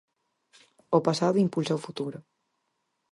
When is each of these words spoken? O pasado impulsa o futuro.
O 0.97 0.99
pasado 1.07 1.41
impulsa 1.45 1.77
o 1.79 1.83
futuro. 1.85 2.17